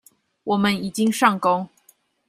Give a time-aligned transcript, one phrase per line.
[0.45, 1.69] 我們已經上工